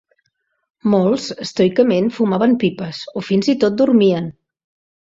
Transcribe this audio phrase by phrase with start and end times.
[0.93, 4.35] Molts estoicament fumaven pipes o fins i tot dormien.